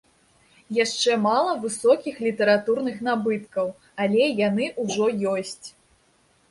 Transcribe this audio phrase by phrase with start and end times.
[0.83, 3.71] Яшчэ мала высокіх літаратурных набыткаў,
[4.09, 5.05] але яны ўжо
[5.37, 5.67] ёсць.